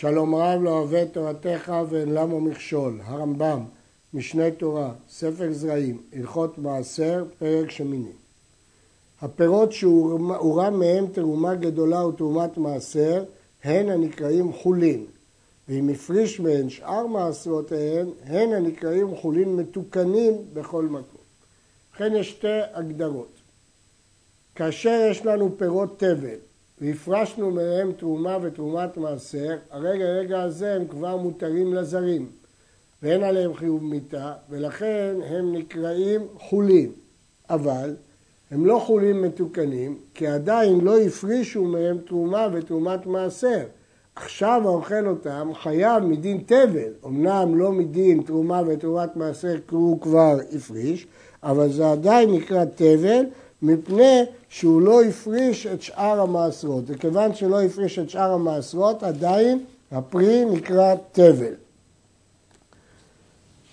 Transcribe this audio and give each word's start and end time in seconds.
שלום 0.00 0.34
רב 0.34 0.62
לא 0.62 0.70
אוהב 0.70 1.04
תורתך 1.04 1.72
ואין 1.90 2.14
למה 2.14 2.40
מכשול, 2.40 3.00
הרמב"ם, 3.04 3.64
משנה 4.14 4.50
תורה, 4.50 4.92
ספר 5.08 5.52
זרעים, 5.52 6.02
הלכות 6.12 6.58
מעשר, 6.58 7.24
פרק 7.38 7.70
שמיני. 7.70 8.12
הפירות 9.20 9.72
שהורם 9.72 10.78
מהם 10.78 11.06
תרומה 11.06 11.54
גדולה 11.54 12.06
ותרומת 12.06 12.58
מעשר, 12.58 13.24
הן 13.64 13.88
הנקראים 13.88 14.52
חולין, 14.52 15.06
ואם 15.68 15.88
הפריש 15.88 16.40
מהן 16.40 16.68
שאר 16.68 17.06
מעשרותיהן, 17.06 18.06
הן 18.24 18.52
הנקראים 18.52 19.16
חולין 19.16 19.56
מתוקנים 19.56 20.34
בכל 20.52 20.84
מקום. 20.84 21.22
לכן 21.94 22.16
יש 22.16 22.30
שתי 22.30 22.60
הגדרות. 22.74 23.32
כאשר 24.54 25.08
יש 25.10 25.26
לנו 25.26 25.58
פירות 25.58 25.98
תבל 25.98 26.49
והפרשנו 26.80 27.50
מהם 27.50 27.92
תרומה 27.92 28.38
ותרומת 28.42 28.96
מעשר, 28.96 29.56
הרגע 29.70 30.04
הרגע 30.04 30.42
הזה 30.42 30.74
הם 30.74 30.86
כבר 30.86 31.16
מותרים 31.16 31.74
לזרים 31.74 32.26
ואין 33.02 33.22
עליהם 33.22 33.54
חיוב 33.54 33.84
מיתה 33.84 34.32
ולכן 34.50 35.14
הם 35.26 35.52
נקראים 35.52 36.20
חולים 36.38 36.92
אבל 37.50 37.94
הם 38.50 38.66
לא 38.66 38.82
חולים 38.86 39.22
מתוקנים 39.22 39.98
כי 40.14 40.26
עדיין 40.26 40.80
לא 40.80 41.00
הפרישו 41.00 41.64
מהם 41.64 41.98
תרומה 41.98 42.48
ותרומת 42.52 43.06
מעשר. 43.06 43.60
עכשיו 44.16 44.62
האוכל 44.64 45.06
אותם 45.06 45.50
חייב 45.62 46.04
מדין 46.04 46.42
תבל, 46.46 46.92
אמנם 47.06 47.58
לא 47.58 47.72
מדין 47.72 48.22
תרומה 48.22 48.62
ותרומת 48.66 49.16
מעשר 49.16 49.54
כי 49.68 49.74
הוא 49.74 50.00
כבר 50.00 50.38
הפריש, 50.56 51.06
אבל 51.42 51.72
זה 51.72 51.90
עדיין 51.90 52.30
נקרא 52.30 52.64
תבל 52.64 53.24
מפני 53.62 54.22
שהוא 54.48 54.82
לא 54.82 55.02
הפריש 55.02 55.66
את 55.66 55.82
שאר 55.82 56.20
המעשרות. 56.20 56.84
וכיוון 56.86 57.34
שלא 57.34 57.62
הפריש 57.62 57.98
את 57.98 58.10
שאר 58.10 58.32
המעשרות, 58.32 59.02
עדיין 59.02 59.64
הפרי 59.92 60.44
נקרא 60.44 60.94
תבל. 61.12 61.54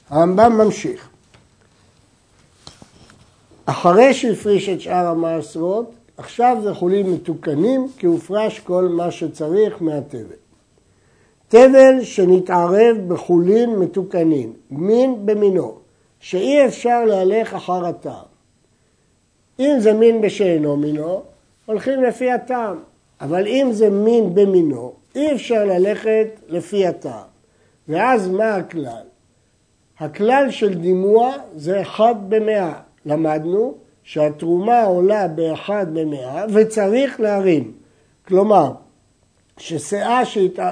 הרמב"ם 0.09 0.57
ממשיך. 0.57 1.09
אחרי 3.65 4.13
שהפריש 4.13 4.69
את 4.69 4.81
שאר 4.81 5.07
המעשרות, 5.07 5.91
עכשיו 6.17 6.57
זה 6.63 6.73
חולים 6.73 7.13
מתוקנים, 7.13 7.87
כי 7.97 8.05
הופרש 8.05 8.59
כל 8.59 8.87
מה 8.87 9.11
שצריך 9.11 9.81
מהתבל. 9.81 10.37
תבל 11.47 12.03
שנתערב 12.03 12.97
בחולין 13.07 13.79
מתוקנים, 13.79 14.53
מין 14.71 15.25
במינו, 15.25 15.77
שאי 16.19 16.65
אפשר 16.65 17.05
להלך 17.05 17.53
אחר 17.53 17.85
הטעם. 17.85 18.26
אם 19.59 19.75
זה 19.79 19.93
מין 19.93 20.21
בשאינו 20.21 20.77
מינו, 20.77 21.21
הולכים 21.65 22.03
לפי 22.03 22.31
הטעם. 22.31 22.77
אבל 23.21 23.47
אם 23.47 23.69
זה 23.71 23.89
מין 23.89 24.35
במינו, 24.35 24.93
אי 25.15 25.33
אפשר 25.33 25.65
ללכת 25.65 26.27
לפי 26.47 26.87
הטעם. 26.87 27.27
ואז 27.87 28.27
מה 28.27 28.55
הכלל? 28.55 29.03
הכלל 29.99 30.47
של 30.49 30.73
דימוע 30.73 31.33
זה 31.55 31.81
אחד 31.81 32.15
במאה. 32.29 32.73
למדנו 33.05 33.73
שהתרומה 34.03 34.83
עולה 34.83 35.27
באחד 35.27 35.85
במאה 35.93 36.45
וצריך 36.53 37.19
להרים. 37.19 37.71
כלומר, 38.27 38.71
ששאה, 39.57 40.21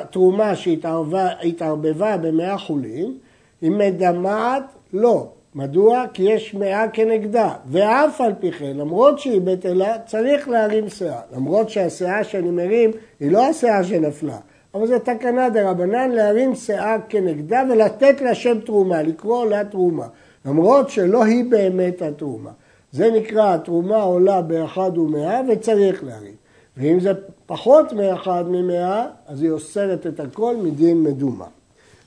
תרומה 0.09 0.55
שהתערבבה 0.55 2.17
במאה 2.17 2.57
חולים, 2.57 3.17
היא 3.61 3.71
מדמעת 3.71 4.63
לא, 4.93 5.27
מדוע? 5.55 6.05
כי 6.13 6.23
יש 6.23 6.53
מאה 6.53 6.87
כנגדה, 6.87 7.53
ואף 7.65 8.21
על 8.21 8.33
פי 8.39 8.51
כן, 8.51 8.77
למרות 8.77 9.19
שהיא 9.19 9.41
בטלה, 9.41 9.97
צריך 10.05 10.49
להרים 10.49 10.89
שאה. 10.89 11.19
למרות 11.35 11.69
שהשאה 11.69 12.23
שאני 12.23 12.51
מרים 12.51 12.91
היא 13.19 13.31
לא 13.31 13.45
השאה 13.45 13.83
שנפלה, 13.83 14.37
אבל 14.73 14.87
זו 14.87 14.99
תקנה 14.99 15.49
דה 15.49 15.69
רבנן 15.69 16.11
להרים 16.11 16.55
שאה 16.55 16.95
כנגדה 17.09 17.63
ולתת 17.69 18.21
לה 18.21 18.35
שם 18.35 18.59
תרומה, 18.59 19.01
לקרוא 19.01 19.45
לה 19.45 19.65
תרומה. 19.65 20.07
למרות 20.45 20.89
שלא 20.89 21.23
היא 21.23 21.45
באמת 21.49 22.01
התרומה. 22.01 22.51
זה 22.91 23.11
נקרא, 23.11 23.53
התרומה 23.53 24.01
עולה 24.01 24.41
באחד 24.41 24.97
ומאה 24.97 25.41
וצריך 25.49 26.03
להרים. 26.03 26.35
ואם 26.77 26.99
זה 26.99 27.11
פחות 27.45 27.93
מאחד 27.93 28.43
ממאה, 28.47 29.05
אז 29.27 29.41
היא 29.41 29.51
אוסרת 29.51 30.07
את 30.07 30.19
הכל 30.19 30.55
מדין 30.57 31.03
מדומה. 31.03 31.45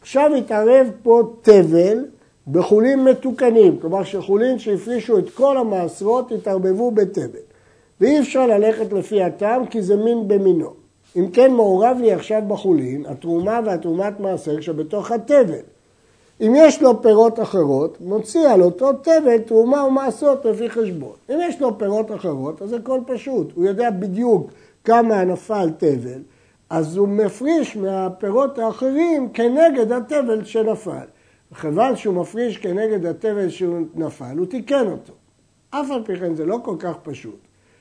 עכשיו 0.01 0.31
התערב 0.35 0.91
פה 1.03 1.23
תבל 1.43 2.05
בחולין 2.51 3.05
מתוקנים, 3.05 3.79
כלומר 3.81 4.05
שחולין 4.05 4.59
שהפרישו 4.59 5.19
את 5.19 5.31
כל 5.31 5.59
המעשרות 5.59 6.33
התערבבו 6.33 6.91
בתבל. 6.91 7.39
ואי 8.01 8.21
אפשר 8.21 8.47
ללכת 8.47 8.93
לפי 8.93 9.23
הטעם 9.23 9.67
כי 9.67 9.83
זה 9.83 9.97
מין 9.97 10.29
במינו. 10.29 10.71
אם 11.17 11.31
כן 11.31 11.53
מעורב 11.53 11.97
לי 12.01 12.13
עכשיו 12.13 12.43
בחולין 12.49 13.07
התרומה 13.07 13.61
והתרומת 13.65 14.21
מעשר 14.21 14.61
שבתוך 14.61 15.11
התבל. 15.11 15.65
אם 16.41 16.53
יש 16.57 16.83
לו 16.83 17.03
פירות 17.03 17.41
אחרות, 17.41 18.01
מוציא 18.01 18.49
על 18.49 18.63
אותו 18.63 18.93
תבל 18.93 19.39
תרומה 19.39 19.85
ומעשרות 19.85 20.45
לפי 20.45 20.71
חשבון. 20.71 21.13
אם 21.31 21.39
יש 21.43 21.61
לו 21.61 21.79
פירות 21.79 22.13
אחרות, 22.13 22.63
אז 22.63 22.73
הכל 22.73 23.01
פשוט. 23.07 23.53
הוא 23.55 23.65
יודע 23.65 23.91
בדיוק 23.91 24.51
כמה 24.85 25.25
נפל 25.25 25.71
תבל, 25.79 26.21
אז 26.71 26.97
הוא 26.97 27.09
מפריש 27.09 27.77
מהפירות 27.77 28.59
האחרים 28.59 29.29
כנגד 29.29 29.93
התבל 29.93 30.45
שנפל. 30.45 31.07
וכיוון 31.53 31.97
שהוא 31.97 32.15
מפריש 32.15 32.59
כנגד 32.59 33.07
התבל 33.07 33.49
שהוא 33.49 33.87
נפל, 33.95 34.39
הוא 34.39 34.47
תיקן 34.47 34.87
אותו. 34.87 35.13
אף 35.71 35.91
על 35.91 36.05
פי 36.05 36.17
כן 36.17 36.35
זה 36.35 36.47
לא 36.47 36.59
כל 36.65 36.77
כך 36.79 36.97
פשוט. 37.03 37.39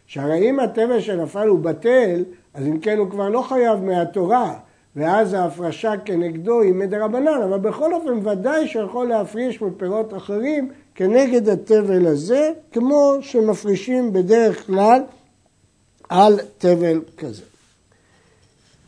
שהרי 0.07 0.49
אם 0.49 0.59
התבל 0.59 0.99
שנפל 0.99 1.47
הוא 1.47 1.59
בטל, 1.59 2.23
אז 2.53 2.67
אם 2.67 2.79
כן 2.79 2.97
הוא 2.97 3.09
כבר 3.09 3.29
לא 3.29 3.41
חייב 3.41 3.79
מהתורה, 3.79 4.53
ואז 4.95 5.33
ההפרשה 5.33 5.93
כנגדו 6.05 6.61
היא 6.61 6.73
מדרבנן, 6.73 7.41
אבל 7.43 7.59
בכל 7.59 7.93
אופן 7.93 8.27
ודאי 8.27 8.67
שיכול 8.67 9.07
להפריש 9.07 9.61
מפירות 9.61 10.13
אחרים 10.13 10.71
כנגד 10.95 11.49
התבל 11.49 12.07
הזה, 12.07 12.51
כמו 12.71 13.17
שמפרישים 13.21 14.13
בדרך 14.13 14.65
כלל 14.65 15.01
על 16.09 16.39
תבל 16.57 17.01
כזה. 17.17 17.43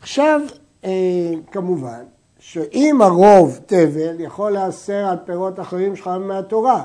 עכשיו, 0.00 0.40
אה, 0.84 1.30
כמובן, 1.52 2.02
שאם 2.40 3.02
הרוב 3.02 3.60
תבל 3.66 4.14
יכול 4.18 4.52
להסר 4.52 5.04
על 5.04 5.16
פירות 5.24 5.60
אחרים 5.60 5.96
שחייבים 5.96 6.28
מהתורה, 6.28 6.84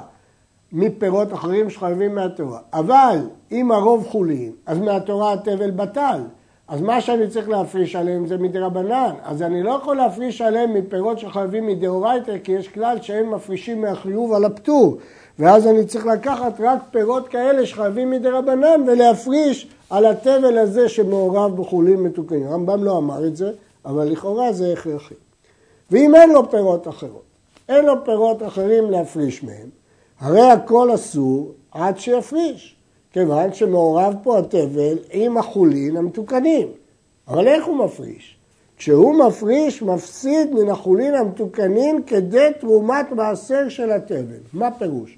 מפירות 0.71 1.33
אחרים 1.33 1.69
שחייבים 1.69 2.15
מהתורה. 2.15 2.59
אבל 2.73 3.17
אם 3.51 3.71
הרוב 3.71 4.07
חולין, 4.07 4.51
אז 4.65 4.79
מהתורה 4.79 5.33
התבל 5.33 5.71
בטל. 5.71 6.21
אז 6.67 6.81
מה 6.81 7.01
שאני 7.01 7.27
צריך 7.27 7.49
להפריש 7.49 7.95
עליהם 7.95 8.27
זה 8.27 8.37
מדרבנן. 8.37 9.11
אז 9.23 9.41
אני 9.41 9.63
לא 9.63 9.71
יכול 9.71 9.95
להפריש 9.95 10.41
עליהם 10.41 10.73
מפירות 10.73 11.19
שחייבים 11.19 11.67
מדאורייתא, 11.67 12.37
כי 12.43 12.51
יש 12.51 12.67
כלל 12.67 12.97
שהם 13.01 13.31
מפרישים 13.31 13.81
מהחיוב 13.81 14.33
על 14.33 14.45
הפטור. 14.45 14.97
ואז 15.39 15.67
אני 15.67 15.85
צריך 15.85 16.05
לקחת 16.05 16.53
רק 16.59 16.79
פירות 16.91 17.27
כאלה 17.27 17.65
שחייבים 17.65 18.09
מדרבנן 18.09 18.81
ולהפריש 18.87 19.67
על 19.89 20.05
התבל 20.05 20.57
הזה 20.57 20.89
שמעורב 20.89 21.61
בחולים 21.61 22.03
מתוקנים. 22.03 22.47
הרמב"ם 22.47 22.83
לא 22.83 22.97
אמר 22.97 23.27
את 23.27 23.35
זה, 23.35 23.51
אבל 23.85 24.05
לכאורה 24.05 24.53
זה 24.53 24.73
הכרחי. 24.73 25.15
ואם 25.91 26.15
אין 26.15 26.29
לו 26.29 26.51
פירות 26.51 26.87
אחרות, 26.87 27.23
אין 27.69 27.85
לו 27.85 28.05
פירות 28.05 28.43
אחרים 28.43 28.91
להפריש 28.91 29.43
מהם, 29.43 29.69
הרי 30.19 30.51
הכל 30.51 30.95
אסור 30.95 31.51
עד 31.71 31.99
שיפריש, 31.99 32.75
כיוון 33.11 33.53
שמעורב 33.53 34.15
פה 34.23 34.39
התבל 34.39 34.97
עם 35.11 35.37
החולין 35.37 35.97
המתוקנים. 35.97 36.67
אבל 37.27 37.47
איך 37.47 37.65
הוא 37.65 37.77
מפריש? 37.77 38.35
כשהוא 38.77 39.15
מפריש, 39.27 39.81
מפסיד 39.81 40.53
מן 40.53 40.69
החולין 40.69 41.15
המתוקנים 41.15 42.03
כדי 42.03 42.49
תרומת 42.59 43.11
מעשר 43.11 43.69
של 43.69 43.91
התבל. 43.91 44.39
מה 44.53 44.71
פירוש? 44.71 45.17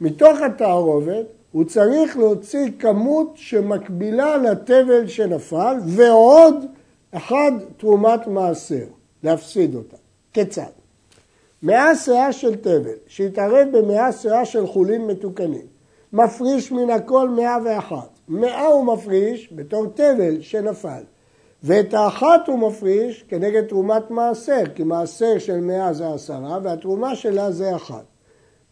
מתוך 0.00 0.40
התערובת 0.40 1.26
הוא 1.52 1.64
צריך 1.64 2.16
להוציא 2.16 2.70
כמות 2.78 3.32
שמקבילה 3.34 4.36
לתבל 4.36 5.06
שנפל 5.06 5.76
ועוד 5.86 6.54
אחד 7.12 7.52
תרומת 7.76 8.26
מעשר, 8.26 8.84
להפסיד 9.22 9.74
אותה. 9.74 9.96
כיצד? 10.38 10.62
מאה 11.62 11.96
שאה 11.96 12.32
של 12.32 12.54
תבל, 12.54 12.96
שהתערב 13.06 13.68
במאה 13.72 14.12
שאה 14.12 14.44
של 14.44 14.66
חולים 14.66 15.06
מתוקנים, 15.06 15.66
מפריש 16.12 16.72
מן 16.72 16.90
הכל 16.90 17.28
מאה 17.28 17.56
ואחת. 17.64 18.08
מאה 18.28 18.66
הוא 18.66 18.84
מפריש 18.84 19.52
בתור 19.52 19.86
תבל 19.86 20.40
שנפל, 20.40 21.02
ואת 21.62 21.94
האחת 21.94 22.40
הוא 22.46 22.58
מפריש 22.58 23.24
כנגד 23.28 23.66
תרומת 23.66 24.10
מעשר, 24.10 24.62
כי 24.74 24.82
מעשר 24.82 25.38
של 25.38 25.60
מאה 25.60 25.92
זה 25.92 26.08
עשרה 26.14 26.58
והתרומה 26.62 27.16
שלה 27.16 27.52
זה 27.52 27.76
אחת. 27.76 28.04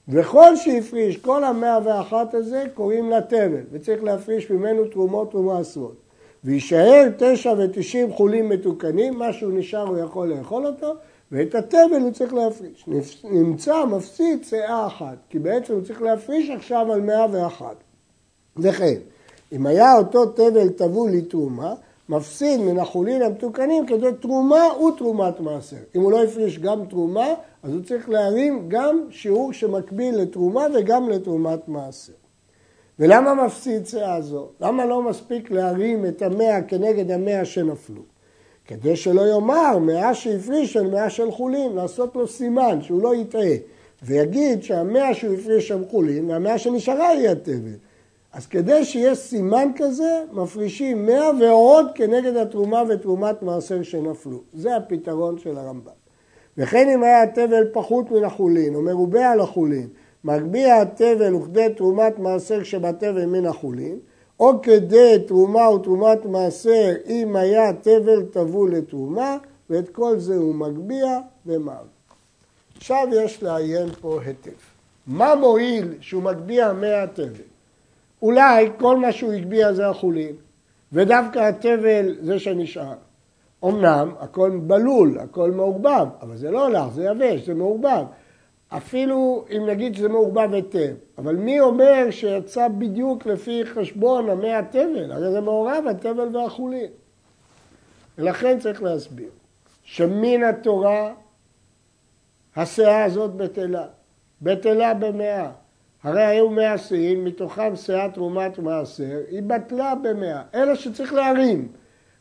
וכל 0.09 0.57
שהפריש, 0.57 1.17
כל 1.17 1.45
המאה 1.45 1.79
ואחת 1.85 2.35
הזה, 2.35 2.65
קוראים 2.75 3.11
לה 3.11 3.21
תבל, 3.21 3.63
וצריך 3.73 4.05
להפריש 4.05 4.51
ממנו 4.51 4.85
תרומות 4.85 5.35
ומעשרות. 5.35 5.97
ויישאר 6.45 7.09
תשע 7.19 7.55
ותשעים 7.59 8.13
חולים 8.13 8.49
מתוקנים, 8.49 9.19
מה 9.19 9.33
שהוא 9.33 9.53
נשאר 9.53 9.87
הוא 9.87 9.99
יכול 9.99 10.29
לאכול 10.29 10.67
אותו, 10.67 10.95
ואת 11.33 11.55
התבל 11.55 12.01
הוא 12.01 12.13
צריך 12.13 12.35
להפריש. 12.35 12.87
נמצא 13.25 13.85
מפסיד 13.85 14.45
שאה 14.45 14.87
אחת, 14.87 15.17
כי 15.29 15.39
בעצם 15.39 15.73
הוא 15.73 15.83
צריך 15.83 16.03
להפריש 16.03 16.51
עכשיו 16.51 16.93
על 16.93 17.01
מאה 17.01 17.27
ואחת. 17.33 17.77
וכן, 18.57 18.99
אם 19.53 19.67
היה 19.67 19.97
אותו 19.97 20.27
תבל 20.27 20.69
טבול 20.69 21.11
לתרומה, 21.11 21.75
מפסיד 22.09 22.61
מן 22.61 22.79
החולין 22.79 23.23
המתוקנים 23.23 23.87
כדי 23.87 24.07
תרומה 24.21 24.65
ותרומת 24.79 25.41
מעשר. 25.41 25.77
אם 25.95 26.01
הוא 26.01 26.13
לא 26.13 26.25
הפריש 26.25 26.59
גם 26.59 26.85
תרומה, 26.85 27.35
אז 27.63 27.73
הוא 27.73 27.83
צריך 27.83 28.09
להרים 28.09 28.65
גם 28.69 29.07
שיעור 29.11 29.53
שמקביל 29.53 30.17
לתרומה 30.17 30.67
וגם 30.75 31.09
לתרומת 31.09 31.69
מעשר. 31.69 32.13
ולמה 32.99 33.35
מפסיד 33.47 33.87
שאה 33.87 34.21
זו? 34.21 34.49
למה 34.61 34.85
לא 34.85 35.03
מספיק 35.03 35.51
להרים 35.51 36.07
את 36.07 36.23
המאה 36.23 36.63
כנגד 36.63 37.11
המאה 37.11 37.45
שנפלו? 37.45 38.03
כדי 38.67 38.97
שלא 38.97 39.23
יאמר 39.35 39.79
מאה 39.79 40.15
שהפריש 40.15 40.77
על 40.77 40.91
מאה 40.91 41.11
של 41.11 41.31
חולין, 41.31 41.73
לעשות 41.73 42.17
לו 42.17 42.27
סימן, 42.27 42.83
שהוא 42.83 43.03
לא 43.03 43.15
יטעה, 43.15 43.55
ויגיד 44.03 44.63
שהמאה 44.63 45.15
שהוא 45.15 45.35
הפריש 45.35 45.69
שם 45.69 45.83
חולין 45.91 46.31
והמאה 46.31 46.59
שנשארה 46.59 47.09
היא 47.09 47.29
התבל. 47.29 47.77
אז 48.33 48.47
כדי 48.47 48.85
שיהיה 48.85 49.15
סימן 49.15 49.69
כזה, 49.77 50.25
מפרישים 50.33 51.07
מאה 51.07 51.31
ועוד 51.41 51.87
כנגד 51.95 52.37
התרומה 52.37 52.83
ותרומת 52.89 53.43
מעשר 53.43 53.83
שנפלו. 53.83 54.41
זה 54.53 54.77
הפתרון 54.77 55.39
של 55.39 55.59
הרמב"ם. 55.59 55.93
וכן 56.59 56.89
אם 56.89 57.03
היה 57.03 57.23
התבל 57.23 57.65
פחות 57.73 58.11
מן 58.11 58.25
החולין, 58.25 58.75
או 58.75 58.83
מרובה 58.83 59.31
על 59.31 59.41
החולין, 59.41 59.89
מגביה 60.25 60.83
התבל 60.83 61.35
וכדי 61.35 61.67
תרומת 61.77 62.19
מעשר 62.19 62.63
שבתבל 62.63 63.27
מן 63.27 63.47
החולין, 63.47 63.99
או 64.41 64.63
כדי 64.63 65.19
תרומה 65.27 65.71
ותרומת 65.71 66.25
מעשר 66.25 66.95
אם 67.07 67.37
היה 67.37 67.73
תבל 67.73 68.23
טבול 68.23 68.75
לתרומה, 68.75 69.37
ואת 69.71 69.89
כל 69.89 70.19
זה 70.19 70.37
הוא 70.37 70.55
מגביה 70.55 71.21
ומר. 71.47 71.83
עכשיו 72.77 73.07
יש 73.13 73.43
לעיין 73.43 73.89
פה 74.01 74.21
היטב. 74.25 74.51
מה 75.07 75.35
מועיל 75.35 75.95
שהוא 76.01 76.23
מגביה 76.23 76.73
מהתבל? 76.73 77.43
אולי 78.23 78.71
כל 78.79 78.97
מה 78.97 79.13
שהוא 79.13 79.33
הגביה 79.33 79.75
זה 79.75 79.89
החולין, 79.89 80.35
ודווקא 80.93 81.39
התבל 81.39 82.17
זה 82.21 82.39
שנשאר. 82.39 82.95
אמנם 83.65 84.11
הכל 84.21 84.51
בלול, 84.63 85.19
הכל 85.19 85.51
מעורבב, 85.51 86.07
אבל 86.23 86.37
זה 86.37 86.51
לא 86.51 86.67
הולך, 86.67 86.93
זה 86.95 87.05
יבש, 87.05 87.47
זה 87.47 87.55
מעורבב. 87.55 88.05
אפילו 88.69 89.45
אם 89.57 89.67
נגיד 89.67 89.95
שזה 89.95 90.09
מעורבב 90.09 90.55
היטב, 90.55 90.95
אבל 91.19 91.37
מי 91.37 91.61
אומר 91.61 92.07
שיצא 92.11 92.69
בדיוק 92.69 93.27
לפי 93.27 93.63
חשבון 93.65 94.31
המי 94.31 94.55
התבל? 94.55 95.13
הרי 95.13 95.33
זה 95.33 95.41
מעורב 95.41 95.85
התבל 95.91 96.37
והחולין. 96.37 96.91
ולכן 98.19 98.59
צריך 98.59 98.83
להסביר 98.83 99.29
שמן 99.85 100.43
התורה 100.43 101.15
הסאה 102.57 103.05
הזאת 103.05 103.35
בטלה, 103.35 103.87
בטלה 104.43 104.95
במאה. 104.95 105.51
הרי 106.03 106.25
היו 106.25 106.51
מאה 106.51 106.79
שאים, 106.79 107.25
מתוכם 107.25 107.77
שאה 107.77 108.11
תרומת 108.11 108.59
מעשר, 108.59 109.21
היא 109.31 109.43
בטלה 109.43 109.95
במאה. 109.95 110.43
אלא 110.55 110.75
שצריך 110.75 111.13
להרים, 111.13 111.69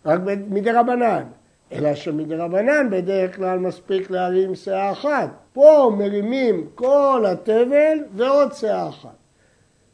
רק 0.05 0.19
מדי 0.49 0.71
רבנן. 0.71 1.23
אלא 1.71 1.95
שמדי 1.95 2.35
רבנן 2.35 2.89
בדרך 2.91 3.35
כלל 3.35 3.59
מספיק 3.59 4.11
להרים 4.11 4.55
שאה 4.55 4.91
אחת. 4.91 5.29
פה 5.53 5.91
מרימים 5.97 6.67
כל 6.75 7.25
התבל 7.27 7.97
ועוד 8.15 8.53
שאה 8.53 8.89
אחת. 8.89 9.15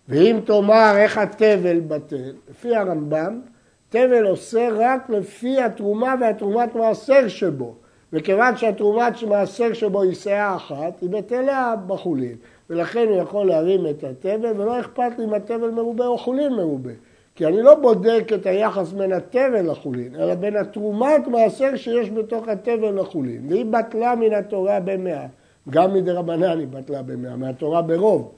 ואם 0.10 0.40
תאמר 0.46 0.94
איך 0.98 1.18
התבל 1.18 1.80
בטל, 1.80 2.34
לפי 2.50 2.76
הרמב"ם, 2.76 3.42
תבל 3.90 4.26
עושה 4.26 4.70
רק 4.72 5.10
לפי 5.10 5.62
התרומה 5.62 6.16
והתרומת 6.22 6.76
מעשר 6.76 7.28
שבו. 7.28 7.76
וכיוון 8.14 8.58
שהתרומת 8.58 9.24
מעשר 9.24 9.74
שבו 9.74 10.02
היא 10.02 10.14
שאה 10.14 10.56
אחת, 10.56 11.02
היא 11.02 11.10
בטלה 11.10 11.76
בחולין. 11.88 12.36
ולכן 12.70 13.08
הוא 13.08 13.22
יכול 13.22 13.48
להרים 13.48 13.88
את 13.88 14.04
התבל, 14.04 14.62
ולא 14.62 14.80
אכפת 14.80 15.12
לי 15.18 15.26
אם 15.26 15.34
התבל 15.34 15.70
מרובה 15.70 16.08
או 16.08 16.18
חולין 16.18 16.54
מרובה. 16.54 16.92
כי 17.36 17.46
אני 17.46 17.62
לא 17.62 17.76
בודק 17.76 18.24
את 18.34 18.46
היחס 18.46 18.92
בין 18.92 19.14
התבל 19.14 19.72
לחולין, 19.72 20.16
אלא 20.16 20.36
בין 20.36 20.56
התרומת 20.56 21.28
מעשר 21.28 21.76
שיש 21.76 22.10
בתוך 22.10 22.48
התבל 22.48 23.00
לחולין. 23.00 23.42
והיא 23.50 23.66
בטלה 23.66 24.16
מן 24.16 24.34
התורה 24.34 24.80
במאה. 24.80 25.26
גם 25.70 25.94
מדי 25.94 26.12
רבנן 26.12 26.60
היא 26.60 26.68
בטלה 26.68 27.02
במאה, 27.02 27.36
מהתורה 27.36 27.82
ברוב. 27.82 28.32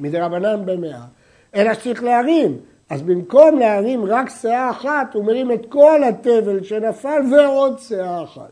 מדי 0.00 0.18
רבנן 0.18 0.62
במאה. 0.66 1.04
אלא 1.54 1.74
שצריך 1.74 2.02
להרים. 2.02 2.58
אז 2.90 3.02
במקום 3.02 3.58
להרים 3.58 4.04
רק 4.04 4.28
שאה 4.28 4.70
אחת, 4.70 5.14
הוא 5.14 5.24
מרים 5.24 5.52
את 5.52 5.66
כל 5.68 6.04
התבל 6.04 6.62
שנפל 6.62 7.22
ועוד 7.32 7.78
שאה 7.78 8.22
אחת. 8.22 8.50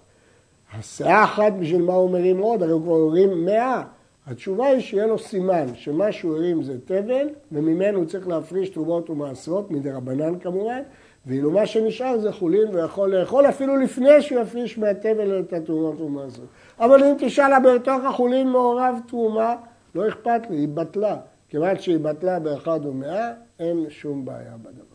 השאה 0.78 1.24
אחת, 1.24 1.52
בשביל 1.60 1.82
מה 1.82 1.94
הוא 1.94 2.10
מרים 2.10 2.38
עוד? 2.38 2.62
הרי 2.62 2.72
הוא 2.72 2.82
כבר 2.82 2.94
הרים 2.94 3.44
מאה. 3.44 3.82
התשובה 4.26 4.66
היא 4.66 4.80
שיהיה 4.80 5.06
לו 5.06 5.18
סימן 5.18 5.66
שמה 5.74 6.12
שהוא 6.12 6.36
הרים 6.36 6.62
זה 6.62 6.80
תבל, 6.84 7.28
וממנו 7.52 7.98
הוא 7.98 8.06
צריך 8.06 8.28
להפריש 8.28 8.68
תרומות 8.68 9.10
ומעשרות, 9.10 9.70
מדי 9.70 9.90
רבנן 9.90 10.38
כמובן, 10.38 10.80
ואילו 11.26 11.50
מה 11.50 11.66
שנשאר 11.66 12.18
זה 12.18 12.32
חולין 12.32 12.74
ויכול 12.74 13.14
לאכול 13.16 13.48
אפילו 13.48 13.76
לפני 13.76 14.22
שהוא 14.22 14.40
יפריש 14.40 14.78
מהתבל 14.78 15.40
את 15.40 15.52
התרומות 15.52 16.00
ומעשרות. 16.00 16.48
אבל 16.78 17.04
אם 17.04 17.14
תשאל 17.18 17.52
בתוך 17.64 18.04
החולין 18.04 18.48
מעורב 18.48 18.98
תרומה, 19.08 19.54
לא 19.94 20.08
אכפת 20.08 20.40
לי, 20.50 20.56
היא 20.56 20.68
בטלה. 20.68 21.16
כיוון 21.48 21.78
שהיא 21.78 21.98
בטלה 21.98 22.38
באחד 22.38 22.86
ומאה, 22.86 23.32
אין 23.58 23.86
שום 23.88 24.24
בעיה 24.24 24.56
בדבר. 24.62 24.94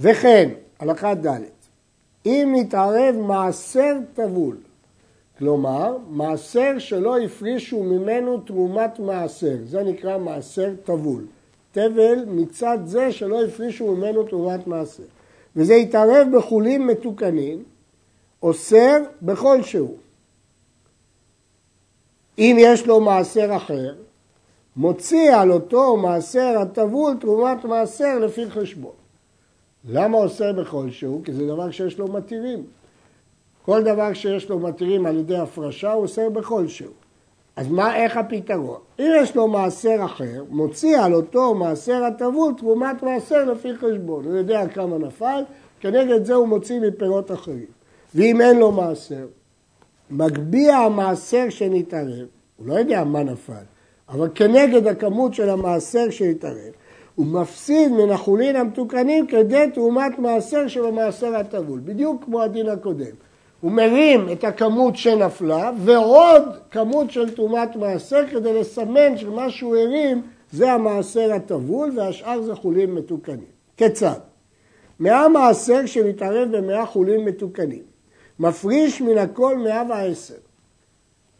וכן, 0.00 0.50
הלכה 0.80 1.14
ד' 1.14 1.40
אם 2.26 2.54
נתערב 2.56 3.14
מעשר 3.16 3.96
טבול 4.14 4.56
כלומר, 5.38 5.96
מעשר 6.08 6.78
שלא 6.78 7.18
הפרישו 7.18 7.82
ממנו 7.82 8.40
תרומת 8.40 8.98
מעשר, 8.98 9.56
זה 9.64 9.82
נקרא 9.82 10.18
מעשר 10.18 10.74
טבול. 10.84 11.26
תבל 11.72 12.24
מצד 12.26 12.78
זה 12.84 13.12
שלא 13.12 13.44
הפרישו 13.44 13.94
ממנו 13.94 14.22
תרומת 14.22 14.66
מעשר. 14.66 15.02
וזה 15.56 15.74
יתערב 15.74 16.28
בחולים 16.36 16.86
מתוקנים, 16.86 17.64
אוסר 18.42 18.96
בכל 19.22 19.62
שהוא. 19.62 19.96
אם 22.38 22.56
יש 22.58 22.86
לו 22.86 23.00
מעשר 23.00 23.56
אחר, 23.56 23.94
מוציא 24.76 25.34
על 25.34 25.52
אותו 25.52 25.96
מעשר 25.96 26.58
הטבול 26.62 27.16
תרומת 27.20 27.64
מעשר 27.64 28.18
לפי 28.18 28.50
חשבון. 28.50 28.92
למה 29.88 30.18
אוסר 30.18 30.52
בכל 30.52 30.90
שהוא? 30.90 31.24
כי 31.24 31.32
זה 31.32 31.46
דבר 31.46 31.70
שיש 31.70 31.98
לו 31.98 32.08
מתירים. 32.08 32.64
כל 33.68 33.82
דבר 33.82 34.12
שיש 34.12 34.50
לו 34.50 34.58
מתירים 34.58 35.06
על 35.06 35.16
ידי 35.16 35.36
הפרשה 35.36 35.92
הוא 35.92 36.04
עושה 36.04 36.30
בכל 36.30 36.68
שהוא. 36.68 36.92
אז 37.56 37.68
מה, 37.68 37.96
איך 37.96 38.16
הפתרון? 38.16 38.78
אם 38.98 39.12
יש 39.16 39.36
לו 39.36 39.48
מעשר 39.48 39.96
אחר, 40.04 40.44
מוציא 40.48 41.00
על 41.00 41.14
אותו 41.14 41.54
מעשר 41.54 42.04
הטבול 42.04 42.54
תרומת 42.58 43.02
מעשר 43.02 43.44
לפי 43.44 43.76
חשבון. 43.76 44.24
הוא 44.24 44.36
יודע 44.36 44.68
כמה 44.68 44.98
נפל, 44.98 45.42
כנגד 45.80 46.24
זה 46.24 46.34
הוא 46.34 46.48
מוציא 46.48 46.80
מפירות 46.80 47.32
אחרים. 47.32 47.64
ואם 48.14 48.40
אין 48.40 48.58
לו 48.58 48.72
מעשר, 48.72 49.26
מגביה 50.10 50.78
המעשר 50.78 51.44
שנתערב, 51.48 52.26
הוא 52.56 52.66
לא 52.66 52.74
יודע 52.74 53.04
מה 53.04 53.22
נפל, 53.22 53.64
אבל 54.08 54.28
כנגד 54.34 54.86
הכמות 54.86 55.34
של 55.34 55.50
המעשר 55.50 56.10
שהתערב, 56.10 56.72
הוא 57.14 57.26
מפסיד 57.26 57.92
מן 57.92 58.10
החולין 58.10 58.56
המתוקנים 58.56 59.26
כדי 59.26 59.66
תרומת 59.74 60.18
מעשר 60.18 60.68
שבמעשר 60.68 61.36
הטבול, 61.36 61.80
בדיוק 61.84 62.24
כמו 62.24 62.42
הדין 62.42 62.68
הקודם. 62.68 63.27
הוא 63.60 63.72
מרים 63.72 64.32
את 64.32 64.44
הכמות 64.44 64.96
שנפלה 64.96 65.70
ועוד 65.78 66.42
כמות 66.70 67.10
של 67.10 67.34
תרומת 67.34 67.76
מעשר 67.76 68.26
כדי 68.30 68.60
לסמן 68.60 69.16
שמה 69.16 69.50
שהוא 69.50 69.76
הרים 69.76 70.22
זה 70.52 70.72
המעשר 70.72 71.32
הטבול 71.32 71.92
והשאר 71.96 72.42
זה 72.42 72.54
חולים 72.54 72.94
מתוקנים. 72.94 73.58
כיצד? 73.76 74.18
מאה 75.00 75.28
מעשר 75.28 75.86
שמתערב 75.86 76.56
במאה 76.56 76.86
חולים 76.86 77.24
מתוקנים. 77.24 77.82
מפריש 78.38 79.00
מן 79.00 79.18
הכל 79.18 79.58
מאה 79.58 79.82
ועשר. 79.88 80.34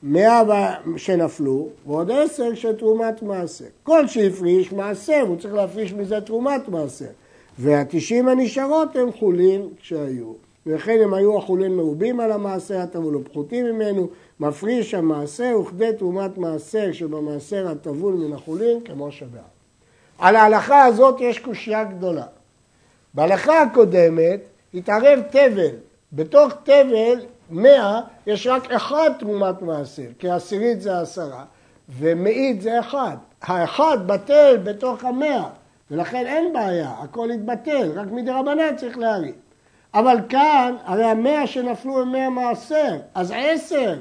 מאה 0.03 0.75
שנפלו 0.97 1.69
ועוד 1.87 2.11
עשר 2.11 2.55
של 2.55 2.77
תרומת 2.77 3.23
מעשר. 3.23 3.65
כל 3.83 4.07
שהפריש 4.07 4.73
מעשר, 4.73 5.21
הוא 5.29 5.37
צריך 5.37 5.55
להפריש 5.55 5.93
מזה 5.93 6.21
תרומת 6.21 6.69
מעשר. 6.69 7.11
והתשעים 7.59 8.29
הנשארות 8.29 8.97
הם 8.97 9.13
חולים 9.13 9.69
שהיו. 9.83 10.48
וכן 10.69 10.99
הם 11.03 11.15
היו 11.15 11.39
החולין 11.39 11.77
מרובים 11.77 12.21
על 12.21 12.33
המעשר 12.33 12.79
הטבול 12.79 13.17
ופחותים 13.17 13.67
ממנו, 13.67 14.09
מפריש 14.41 14.95
המעשר 14.95 15.61
וכדי 15.61 15.93
תרומת 15.99 16.39
מעשר 16.39 16.93
שבמעשר 16.93 17.69
הטבול 17.69 18.15
מן 18.15 18.33
החולין 18.33 18.81
כמו 18.85 19.13
שבעה. 19.13 19.43
על 20.19 20.37
ההלכה 20.37 20.85
הזאת 20.85 21.21
יש 21.21 21.39
קושייה 21.39 21.85
גדולה. 21.85 22.27
בהלכה 23.15 23.63
הקודמת 23.63 24.41
התערב 24.75 25.21
תבל, 25.31 25.75
בתוך 26.13 26.53
תבל 26.63 27.21
מאה 27.51 28.01
יש 28.27 28.47
רק 28.47 28.73
אחד 28.73 29.11
תרומת 29.19 29.63
מעשר, 29.63 30.07
כי 30.19 30.31
עשירית 30.31 30.81
זה 30.81 31.01
עשרה 31.01 31.45
ומאית 31.99 32.63
זה 32.63 32.81
אחד. 32.81 33.17
האחד 33.43 33.99
בטל 34.07 34.57
בתוך 34.65 35.05
המאה 35.05 35.49
ולכן 35.91 36.27
אין 36.27 36.53
בעיה, 36.53 36.91
הכל 37.03 37.29
יתבטל, 37.35 37.93
רק 37.95 38.07
מדי 38.11 38.31
רבנן 38.31 38.77
צריך 38.77 38.99
להרים. 38.99 39.48
אבל 39.95 40.17
כאן, 40.29 40.75
הרי 40.85 41.05
המאה 41.05 41.47
שנפלו 41.47 42.01
הם 42.01 42.13
מאה 42.13 42.31
מעשר, 42.31 42.97
אז 43.15 43.33
עשר 43.37 43.95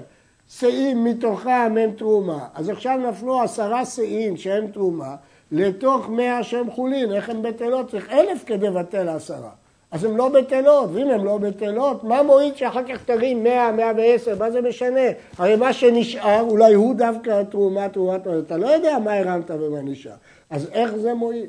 שאים 0.50 1.04
מתוכם 1.04 1.76
הם 1.80 1.92
תרומה. 1.92 2.48
אז 2.56 2.70
עכשיו 2.70 2.98
נפלו 3.10 3.42
עשרה 3.42 3.86
שאים 3.86 4.38
שהם 4.38 4.68
תרומה, 4.68 5.16
לתוך 5.52 6.10
מאה 6.10 6.44
שהם 6.44 6.72
חולין, 6.72 7.14
איך 7.14 7.30
הן 7.30 7.42
בטלות? 7.42 7.92
צריך 7.92 8.12
אלף 8.12 8.44
כדי 8.46 8.68
לבטל 8.68 9.10
עשרה. 9.10 9.50
אז 9.92 10.04
הן 10.04 10.16
לא 10.16 10.30
בטלות, 10.30 10.90
ואם 10.94 11.10
הן 11.10 11.24
לא 11.24 11.38
בטלות, 11.38 12.04
מה 12.04 12.24
מועיל 12.24 12.56
שאחר 12.56 12.84
כך 12.84 13.04
תרים 13.04 13.44
מאה, 13.44 13.72
מאה 13.72 13.92
ועשר, 13.98 14.36
מה 14.40 14.52
זה 14.52 14.62
משנה? 14.62 15.00
הרי 15.38 15.56
מה 15.56 15.74
שנשאר, 15.74 16.42
אולי 16.50 16.74
הוא 16.74 16.96
דווקא 16.96 17.44
תרומה, 17.44 17.90
תרומת 17.90 18.24
תרומה, 18.24 18.40
אתה 18.40 18.58
לא 18.58 18.68
יודע 18.68 19.00
מה 19.00 19.14
הרמת 19.14 19.52
ומה 19.52 19.82
נשאר. 19.82 20.16
אז 20.50 20.70
איך 20.72 20.96
זה 20.96 21.14
מועיל? 21.14 21.46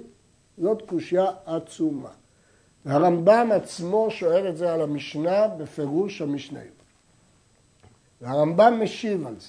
זאת 0.58 0.82
קושייה 0.82 1.26
עצומה. 1.46 2.08
הרמב"ם 2.88 3.48
עצמו 3.52 4.10
שואל 4.10 4.48
את 4.48 4.56
זה 4.56 4.72
על 4.72 4.82
המשנה 4.82 5.48
בפירוש 5.48 6.22
המשניות. 6.22 6.66
והרמב"ם 8.20 8.80
משיב 8.82 9.26
על 9.26 9.34
זה. 9.38 9.48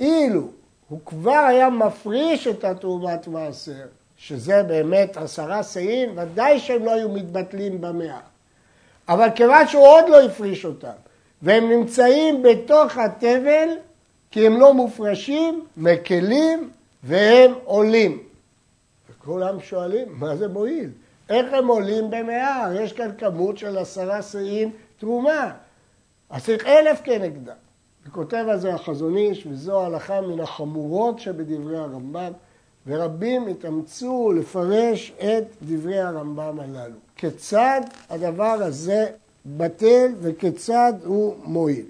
אילו 0.00 0.48
הוא 0.88 1.00
כבר 1.06 1.44
היה 1.48 1.70
מפריש 1.70 2.46
את 2.46 2.64
התרומת 2.64 3.28
מעשר, 3.28 3.86
שזה 4.16 4.62
באמת 4.62 5.16
עשרה 5.16 5.62
שאים, 5.62 6.18
ודאי 6.18 6.60
שהם 6.60 6.84
לא 6.84 6.92
היו 6.94 7.08
מתבטלים 7.08 7.80
במאה. 7.80 8.20
אבל 9.08 9.28
כיוון 9.34 9.68
שהוא 9.68 9.86
עוד 9.86 10.04
לא 10.08 10.22
הפריש 10.22 10.64
אותם, 10.64 10.92
והם 11.42 11.70
נמצאים 11.70 12.42
בתוך 12.42 12.96
התבל, 12.96 13.68
כי 14.30 14.46
הם 14.46 14.60
לא 14.60 14.74
מופרשים, 14.74 15.64
מקלים 15.76 16.70
והם 17.02 17.52
עולים. 17.64 18.31
וכולם 19.22 19.60
שואלים, 19.60 20.08
מה 20.12 20.36
זה 20.36 20.48
מועיל? 20.48 20.90
איך 21.28 21.52
הם 21.52 21.66
עולים 21.66 22.10
במאה? 22.10 22.68
יש 22.80 22.92
כאן 22.92 23.10
כמות 23.18 23.58
של 23.58 23.78
עשרה 23.78 24.22
שאים 24.22 24.70
תרומה. 24.98 25.52
אז 26.30 26.44
צריך 26.44 26.66
אלף 26.66 27.00
כנגדם. 27.04 27.54
וכותב 28.06 28.44
על 28.50 28.58
זה 28.58 28.74
החזון 28.74 29.16
איש, 29.16 29.46
וזו 29.46 29.86
הלכה 29.86 30.20
מן 30.20 30.40
החמורות 30.40 31.18
שבדברי 31.18 31.78
הרמב"ם, 31.78 32.32
ורבים 32.86 33.48
התאמצו 33.48 34.32
לפרש 34.32 35.12
את 35.18 35.44
דברי 35.62 36.00
הרמב"ם 36.00 36.60
הללו. 36.60 36.96
כיצד 37.16 37.80
הדבר 38.10 38.44
הזה 38.44 39.06
בטל 39.46 40.12
וכיצד 40.20 40.92
הוא 41.04 41.34
מועיל. 41.44 41.86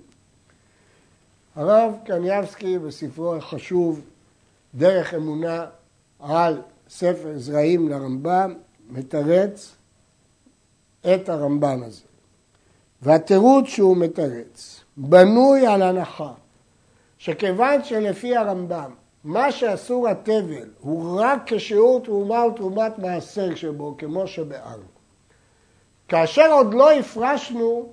הרב 1.57 1.95
קניאבסקי 2.05 2.79
בספרו 2.79 3.35
החשוב 3.35 4.01
דרך 4.75 5.15
אמונה 5.15 5.67
על 6.21 6.61
ספר 6.95 7.33
זרעים 7.37 7.89
לרמב"ם 7.89 8.55
מתרץ 8.91 9.77
את 11.15 11.29
הרמב"ם 11.29 11.83
הזה. 11.83 12.03
והתירוץ 13.03 13.67
שהוא 13.67 13.97
מתרץ 13.97 14.81
בנוי 14.97 15.67
על 15.67 15.83
הנחה 15.83 16.33
שכיוון 17.19 17.85
שלפי 17.85 18.37
הרמב"ם 18.37 18.91
מה 19.25 19.53
שאסור 19.53 20.09
התבל 20.09 20.69
הוא 20.81 21.21
רק 21.21 21.43
כשיעור 21.47 22.01
תרומה 22.01 22.47
ותרומת 22.47 22.99
מעשר 22.99 23.55
שבו, 23.55 23.95
כמו 23.99 24.27
שבארנו. 24.27 24.85
כאשר 26.09 26.53
עוד 26.53 26.75
לא 26.75 26.93
הפרשנו, 26.93 27.93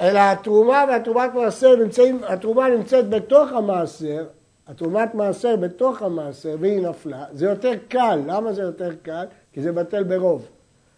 אלא 0.00 0.18
התרומה 0.18 0.84
והתרומת 0.88 1.34
מעשר 1.34 1.76
נמצאים, 1.76 2.20
התרומה 2.24 2.68
נמצאת 2.68 3.08
בתוך 3.08 3.52
המעשר, 3.52 4.26
התרומת 4.70 5.14
מעשר 5.14 5.56
בתוך 5.56 6.02
המעשר 6.02 6.56
והיא 6.60 6.80
נפלה, 6.88 7.24
זה 7.32 7.46
יותר 7.46 7.72
קל. 7.88 8.20
למה 8.26 8.52
זה 8.52 8.62
יותר 8.62 8.90
קל? 9.02 9.24
כי 9.52 9.62
זה 9.62 9.72
בטל 9.72 10.02
ברוב. 10.02 10.48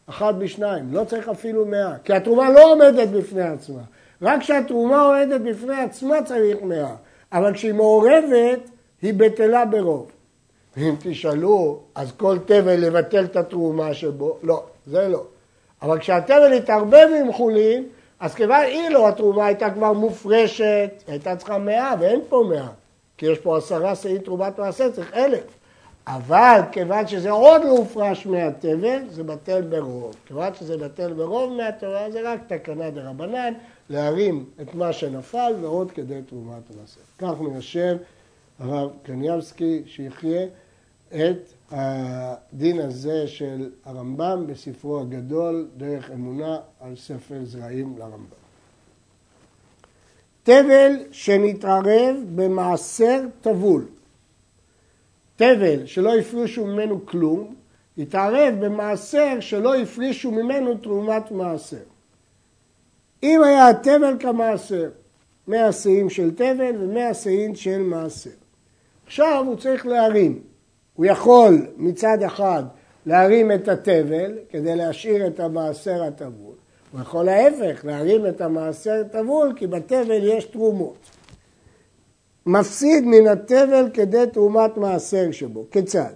אחת 0.07 0.35
בשניים, 0.35 0.95
לא 0.95 1.05
צריך 1.05 1.29
אפילו 1.29 1.67
מאה, 1.67 1.99
כי 2.05 2.13
התרומה 2.13 2.51
לא 2.51 2.73
עומדת 2.73 3.09
בפני 3.09 3.43
עצמה. 3.43 3.81
רק 4.23 4.41
כשהתרומה 4.41 5.03
עומדת 5.03 5.41
בפני 5.41 5.81
עצמה 5.81 6.23
צריך 6.25 6.63
מאה, 6.63 6.95
אבל 7.33 7.55
כשהיא 7.55 7.73
מעורבת, 7.73 8.71
היא 9.03 9.15
בטלה 9.15 9.65
ברוב. 9.65 10.11
ואם 10.77 10.95
תשאלו, 10.99 11.81
אז 11.95 12.13
כל 12.17 12.39
תבל 12.47 12.77
לבטל 12.77 13.25
את 13.25 13.37
התרומה 13.37 13.95
שבו? 13.95 14.37
לא, 14.43 14.63
זה 14.87 15.09
לא. 15.09 15.25
אבל 15.83 15.99
כשהתבל 15.99 16.53
התערבב 16.53 17.09
עם 17.21 17.33
חולין, 17.33 17.85
אז 18.21 18.35
כיוון 18.35 18.65
אילו 18.65 19.09
התרומה 19.09 19.47
הייתה 19.47 19.71
כבר 19.71 19.93
מופרשת, 19.93 21.03
הייתה 21.07 21.37
צריכה 21.37 21.59
מאה, 21.59 21.95
ואין 22.01 22.21
פה 22.29 22.45
מאה. 22.51 22.69
כי 23.23 23.27
יש 23.27 23.39
פה 23.39 23.59
עשרה 23.59 23.95
שאים 23.95 24.19
תרומת 24.19 24.59
מעשה, 24.59 24.93
צריך 24.93 25.15
אלף. 25.15 25.45
אבל 26.07 26.61
כיוון 26.73 27.07
שזה 27.07 27.31
עוד 27.31 27.65
לא 27.65 27.71
הופרש 27.71 28.27
מהתבל, 28.27 28.99
זה 29.11 29.23
בטל 29.25 29.63
ברוב. 29.63 30.15
כיוון 30.27 30.55
שזה 30.55 30.77
בטל 30.77 31.13
ברוב 31.13 31.53
מהתורה, 31.53 32.11
זה 32.11 32.33
רק 32.33 32.41
תקנה 32.47 32.91
דה 32.91 33.11
רבנן, 33.11 33.53
להרים 33.91 34.45
את 34.63 34.75
מה 34.75 34.93
שנפל 34.93 35.53
ועוד 35.61 35.91
כדי 35.91 36.23
תרומת 36.23 36.63
המעשה. 36.71 37.01
כך 37.19 37.41
מיישב 37.41 37.97
הרב 38.59 38.91
קניאבסקי 39.03 39.83
שיחיה 39.87 40.47
את 41.09 41.53
הדין 41.71 42.81
הזה 42.81 43.29
של 43.29 43.71
הרמב"ם 43.85 44.45
בספרו 44.47 45.01
הגדול, 45.01 45.69
דרך 45.77 46.11
אמונה 46.11 46.59
על 46.81 46.97
ספר 46.97 47.39
זרעים 47.45 47.95
לרמב"ם. 47.99 48.42
תבל 50.43 50.93
שנתערב 51.11 52.17
במעשר 52.35 53.21
טבול. 53.41 53.87
תבל 55.37 55.87
שלא 55.87 56.15
הפרישו 56.15 56.67
ממנו 56.67 57.07
כלום, 57.07 57.55
יתערב 57.97 58.55
במעשר 58.61 59.41
שלא 59.41 59.75
הפרישו 59.75 60.31
ממנו 60.31 60.75
תרומת 60.77 61.31
מעשר. 61.31 61.83
אם 63.23 63.43
היה 63.43 63.69
התבל 63.69 64.17
כמעשר, 64.21 64.91
מאה 65.49 65.73
שאים 65.73 66.11
של 66.11 66.35
תבל 66.35 66.73
ומאה 66.81 67.15
שאים 67.15 67.55
של 67.55 67.79
מעשר. 67.79 68.31
עכשיו 69.07 69.45
הוא 69.47 69.57
צריך 69.57 69.87
להרים. 69.87 70.43
הוא 70.95 71.07
יכול 71.07 71.67
מצד 71.77 72.23
אחד 72.23 72.63
להרים 73.07 73.53
את 73.53 73.69
התבל 73.69 74.39
כדי 74.51 74.77
להשאיר 74.77 75.27
את 75.27 75.41
המעשר 75.41 76.03
הטבול. 76.03 76.55
הוא 76.93 77.01
יכול 77.01 77.25
להפך, 77.25 77.85
להרים 77.85 78.27
את 78.27 78.41
המעשר 78.41 79.03
הטבול 79.07 79.53
כי 79.57 79.67
בתבל 79.67 80.21
יש 80.23 80.45
תרומות. 80.45 80.99
מפסיד 82.47 83.05
מן 83.07 83.27
התבל 83.27 83.89
כדי 83.95 84.25
תרומת 84.33 84.77
מעשר 84.77 85.31
שבו. 85.31 85.65
כיצד? 85.71 86.13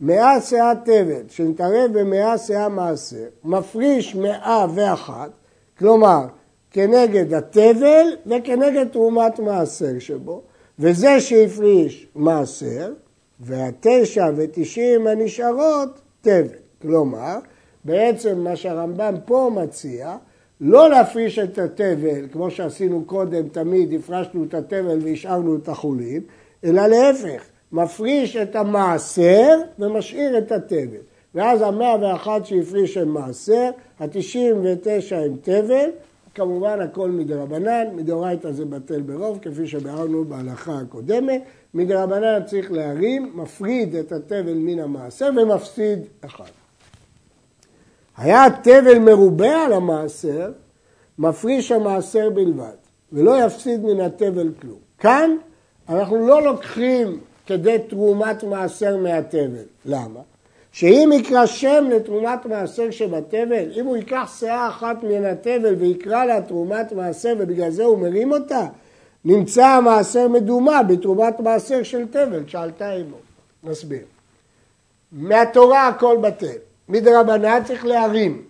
מאה 0.00 0.40
שאה 0.40 0.72
תבל 0.84 1.22
שנתערב 1.28 1.98
במאה 1.98 2.38
שאה 2.38 2.68
מעשר, 2.68 3.26
מפריש 3.44 4.14
מאה 4.14 4.66
ואחת, 4.74 5.30
כלומר 5.78 6.26
כנגד 6.70 7.34
התבל 7.34 8.06
וכנגד 8.26 8.88
תרומת 8.88 9.38
מעשר 9.38 9.98
שבו, 9.98 10.42
וזה 10.78 11.20
שהפריש 11.20 12.06
מעשר, 12.14 12.92
והתשע 13.40 14.30
ותשעים 14.36 15.06
הנשארות 15.06 16.00
תבל. 16.20 16.58
כלומר, 16.82 17.38
בעצם 17.84 18.38
מה 18.38 18.56
שהרמב"ם 18.56 19.14
פה 19.24 19.50
מציע, 19.54 20.16
לא 20.60 20.90
להפריש 20.90 21.38
את 21.38 21.58
התבל, 21.58 22.26
כמו 22.32 22.50
שעשינו 22.50 23.04
קודם, 23.04 23.48
תמיד 23.48 23.92
הפרשנו 23.92 24.44
את 24.44 24.54
התבל 24.54 24.98
והשארנו 25.02 25.56
את 25.56 25.68
החולין, 25.68 26.20
אלא 26.64 26.86
להפך, 26.86 27.44
מפריש 27.72 28.36
את 28.36 28.56
המעשר 28.56 29.50
ומשאיר 29.78 30.38
את 30.38 30.52
התבל. 30.52 31.02
ואז 31.34 31.62
המאה 31.62 31.96
ואחת 32.00 32.46
שהפריש 32.46 32.96
הם 32.96 33.08
מעשר, 33.08 33.70
התשעים 34.00 34.56
ותשע 34.62 35.18
הם 35.18 35.36
תבל, 35.42 35.90
כמובן 36.34 36.80
הכל 36.80 37.10
מדרבנן, 37.10 37.84
מדאורייתא 37.94 38.52
זה 38.52 38.64
בטל 38.64 39.00
ברוב, 39.00 39.38
כפי 39.42 39.66
שביארנו 39.66 40.24
בהלכה 40.24 40.78
הקודמת. 40.78 41.42
מדרבנן 41.74 42.42
צריך 42.46 42.72
להרים, 42.72 43.32
מפריד 43.34 43.94
את 43.94 44.12
התבל 44.12 44.54
מן 44.54 44.78
המעשר 44.78 45.30
ומפסיד 45.36 45.98
אחד. 46.24 46.63
היה 48.16 48.44
תבל 48.62 48.98
מרובה 48.98 49.64
על 49.64 49.72
המעשר, 49.72 50.52
מפריש 51.18 51.72
המעשר 51.72 52.30
בלבד, 52.30 52.76
ולא 53.12 53.44
יפסיד 53.44 53.84
מן 53.84 54.00
התבל 54.00 54.50
כלום. 54.60 54.78
כאן 54.98 55.36
אנחנו 55.88 56.28
לא 56.28 56.42
לוקחים 56.42 57.20
כדי 57.46 57.76
תרומת 57.88 58.44
מעשר 58.44 58.96
מהתבל. 58.96 59.64
למה? 59.84 60.20
שאם 60.72 61.10
יקרא 61.14 61.46
שם 61.46 61.84
לתרומת 61.90 62.46
מעשר 62.46 62.90
שבתבל, 62.90 63.70
אם 63.76 63.86
הוא 63.86 63.96
ייקח 63.96 64.36
שאה 64.40 64.68
אחת 64.68 64.96
מן 65.02 65.24
התבל 65.24 65.74
ויקרא 65.74 66.24
לה 66.24 66.42
תרומת 66.42 66.92
מעשר 66.92 67.34
ובגלל 67.38 67.70
זה 67.70 67.84
הוא 67.84 67.98
מרים 67.98 68.32
אותה, 68.32 68.66
נמצא 69.24 69.66
המעשר 69.66 70.28
מדומה 70.28 70.82
בתרומת 70.82 71.40
מעשר 71.40 71.82
של 71.82 72.06
תבל, 72.06 72.42
שאלתה 72.46 72.90
עמו. 72.90 73.16
נסביר. 73.64 74.02
מהתורה 75.12 75.88
הכל 75.88 76.16
בטל. 76.20 76.56
מדרבנן 76.88 77.60
צריך 77.64 77.86
להרים. 77.86 78.42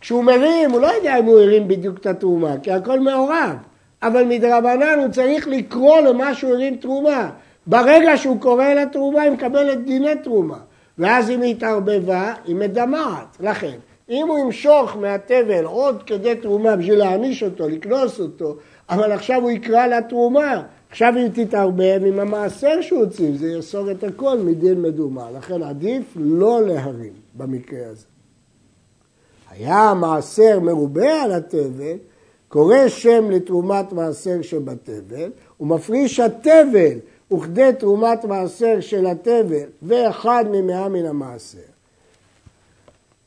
כשהוא 0.00 0.24
מרים, 0.24 0.70
הוא 0.70 0.80
לא 0.80 0.86
יודע 0.86 1.18
אם 1.18 1.24
הוא 1.24 1.40
הרים 1.40 1.68
בדיוק 1.68 1.98
את 1.98 2.06
התרומה, 2.06 2.54
כי 2.62 2.72
הכל 2.72 3.00
מעורב. 3.00 3.56
אבל 4.02 4.24
מדרבנן 4.24 4.98
הוא 4.98 5.08
צריך 5.08 5.48
לקרוא 5.48 6.00
למה 6.00 6.34
שהוא 6.34 6.52
הרים 6.52 6.76
תרומה. 6.76 7.30
ברגע 7.66 8.16
שהוא 8.16 8.40
קורא 8.40 8.68
לתרומה, 8.68 9.22
היא 9.22 9.30
מקבלת 9.30 9.84
דיני 9.84 10.14
תרומה. 10.22 10.58
ואז 10.98 11.30
אם 11.30 11.42
היא 11.42 11.50
התערבבה, 11.50 12.34
היא 12.46 12.56
מדמעת. 12.56 13.36
לכן, 13.40 13.76
אם 14.10 14.28
הוא 14.28 14.38
ימשוך 14.38 14.96
מהתבל 14.96 15.64
עוד 15.64 16.02
כדי 16.02 16.34
תרומה 16.34 16.76
בשביל 16.76 16.98
להעניש 16.98 17.42
אותו, 17.42 17.68
לקנוס 17.68 18.20
אותו, 18.20 18.56
אבל 18.90 19.12
עכשיו 19.12 19.42
הוא 19.42 19.50
יקרא 19.50 19.86
לה 19.86 20.02
תרומה, 20.02 20.62
עכשיו 20.90 21.14
אם 21.16 21.28
תתערבב 21.34 22.00
עם 22.06 22.20
המעשר 22.20 22.80
שהוא 22.80 23.00
הוציא, 23.00 23.30
זה 23.36 23.48
יאסור 23.48 23.90
את 23.90 24.04
הכל 24.04 24.38
מדין 24.38 24.82
מדומה, 24.82 25.30
לכן 25.30 25.62
עדיף 25.62 26.04
לא 26.16 26.62
להרים 26.66 27.12
במקרה 27.34 27.86
הזה. 27.88 28.06
היה 29.50 29.78
המעשר 29.78 30.60
מרובה 30.60 31.22
על 31.22 31.32
התבל, 31.32 31.96
קורא 32.48 32.88
שם 32.88 33.30
לתרומת 33.30 33.92
מעשר 33.92 34.42
שבתבל, 34.42 35.30
ומפריש 35.60 36.20
התבל 36.20 36.98
וכדי 37.32 37.70
תרומת 37.78 38.24
מעשר 38.24 38.80
של 38.80 39.06
התבל 39.06 39.66
ואחד 39.82 40.44
ממאה 40.50 40.88
מן 40.88 41.06
המעשר. 41.06 41.58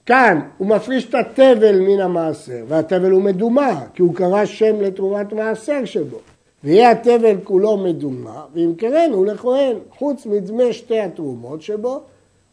כאן 0.05 0.39
הוא 0.57 0.67
מפריש 0.67 1.09
את 1.09 1.15
התבל 1.15 1.79
מן 1.79 1.99
המעשר, 2.01 2.63
והתבל 2.67 3.11
הוא 3.11 3.21
מדומה, 3.21 3.85
כי 3.93 4.01
הוא 4.01 4.15
קרא 4.15 4.45
שם 4.45 4.81
לתרומת 4.81 5.33
מעשר 5.33 5.85
שבו. 5.85 6.19
ויהיה 6.63 6.91
התבל 6.91 7.35
כולו 7.43 7.77
מדומה, 7.77 8.45
וימכרנו 8.53 9.25
לכהן, 9.25 9.77
חוץ 9.97 10.25
מדמי 10.25 10.73
שתי 10.73 10.99
התרומות 10.99 11.61
שבו, 11.61 12.01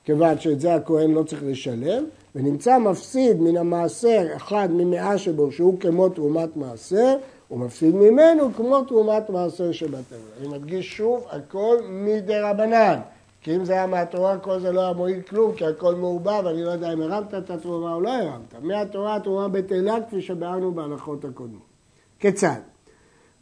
כיוון 0.05 0.38
שאת 0.38 0.61
זה 0.61 0.75
הכהן 0.75 1.11
לא 1.11 1.23
צריך 1.23 1.43
לשלם, 1.47 2.05
ונמצא 2.35 2.79
מפסיד 2.79 3.40
מן 3.40 3.57
המעשר 3.57 4.26
אחד 4.37 4.69
ממאה 4.73 5.19
שבו, 5.19 5.52
שהוא 5.52 5.81
כמו 5.81 6.09
תרומת 6.09 6.57
מעשר, 6.57 7.17
הוא 7.49 7.59
מפסיד 7.59 7.95
ממנו 7.95 8.55
כמו 8.57 8.81
תרומת 8.85 9.31
מעשר 9.31 9.73
שבטבע. 9.73 10.19
אני 10.40 10.49
מדגיש 10.49 10.97
שוב, 10.97 11.26
הכל 11.31 11.76
מדי 11.88 12.38
רבנן. 12.38 12.99
כי 13.43 13.57
אם 13.57 13.64
זה 13.64 13.73
היה 13.73 13.87
מהתורה, 13.87 14.38
כל 14.38 14.61
זה 14.61 14.73
לא 14.73 14.81
היה 14.81 14.93
מועיל 14.93 15.21
כלום, 15.21 15.52
כי 15.52 15.64
הכל 15.64 15.95
מעורבב, 15.95 16.43
ואני 16.45 16.62
לא 16.62 16.71
יודע 16.71 16.93
אם 16.93 17.02
הרמת 17.02 17.35
את 17.35 17.50
התרומה 17.50 17.95
או 17.95 18.00
לא 18.00 18.11
הרמת. 18.11 18.55
מהתורה 18.62 19.17
התרומה 19.17 19.49
בטלה, 19.49 19.97
כפי 20.07 20.23
שביארנו 20.23 20.73
בהלכות 20.73 21.25
הקודמות. 21.25 21.62
כיצד? 22.19 22.61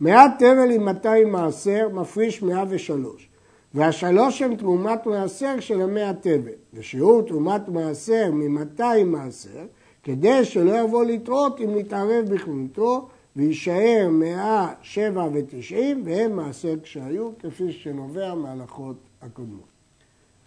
מעט 0.00 0.30
תבל 0.38 0.70
עם 0.70 0.84
200 0.84 1.32
מעשר, 1.32 1.88
מפריש 1.92 2.42
103. 2.42 3.28
והשלוש 3.74 4.42
הם 4.42 4.56
תרומת 4.56 5.06
מעשר 5.06 5.60
של 5.60 5.80
המאה 5.80 6.12
תבל. 6.14 6.52
ושיעור 6.74 7.22
תרומת 7.22 7.68
מעשר 7.68 8.30
מ-200 8.32 9.04
מעשר, 9.06 9.66
כדי 10.02 10.44
שלא 10.44 10.78
יבוא 10.78 11.04
לטעות 11.04 11.60
אם 11.60 11.78
נתערב 11.78 12.24
בכלותו, 12.30 13.08
ויישאר 13.36 14.08
מאה 14.10 14.72
שבע 14.82 15.28
ותשעים, 15.32 16.02
והם 16.04 16.36
מעשר 16.36 16.74
כשהיו, 16.82 17.30
כפי 17.38 17.72
שנובע 17.72 18.34
מההלכות 18.34 18.96
הקודמות. 19.22 19.68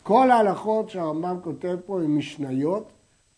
כל 0.03 0.31
ההלכות 0.31 0.89
שהרמב"ם 0.89 1.37
כותב 1.43 1.77
פה 1.85 2.01
הן 2.01 2.15
משניות, 2.15 2.91